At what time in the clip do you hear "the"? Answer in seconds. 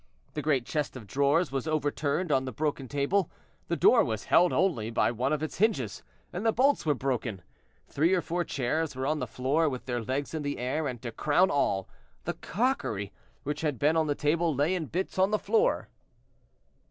0.33-0.41, 2.45-2.51, 3.67-3.75, 6.43-6.51, 9.19-9.27, 10.41-10.57, 12.23-12.33, 14.07-14.15, 15.29-15.37